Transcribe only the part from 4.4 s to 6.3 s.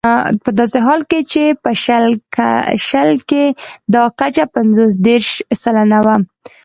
پنځه دېرش سلنه وه.